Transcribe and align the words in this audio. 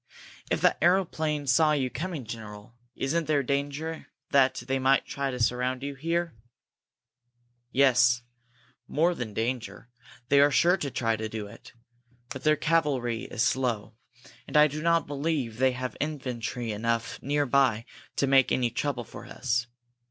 "If 0.49 0.61
that 0.61 0.79
aeroplane 0.81 1.45
saw 1.45 1.73
you 1.73 1.91
coming, 1.91 2.25
general," 2.25 2.73
he 2.95 3.01
said, 3.01 3.03
"isn't 3.05 3.27
there 3.27 3.43
danger 3.43 4.07
that 4.31 4.63
they 4.67 4.79
may 4.79 4.99
try 5.01 5.29
to 5.29 5.39
surround 5.39 5.83
you 5.83 5.93
here?" 5.93 6.33
"Yes, 7.71 8.23
more 8.87 9.13
than 9.13 9.35
danger. 9.35 9.89
They 10.29 10.39
are 10.41 10.49
sure 10.49 10.75
to 10.75 10.89
try 10.89 11.17
to 11.17 11.29
do 11.29 11.45
it! 11.45 11.73
But 12.29 12.43
their 12.43 12.55
cavalry 12.55 13.25
is 13.25 13.29
very 13.29 13.39
slow, 13.41 13.93
and 14.47 14.57
I 14.57 14.65
do 14.65 14.81
not 14.81 15.05
believe 15.05 15.57
they 15.59 15.73
have 15.73 15.95
infantry 15.99 16.71
enough 16.71 17.21
near 17.21 17.45
by 17.45 17.85
to 18.15 18.25
make 18.25 18.51
any 18.51 18.71
trouble 18.71 19.03
for 19.03 19.27
us." 19.27 19.67